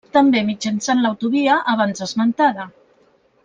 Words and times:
També 0.15 0.39
mitjançant 0.45 1.03
l'autovia 1.03 1.59
abans 1.75 2.05
esmentada. 2.09 2.67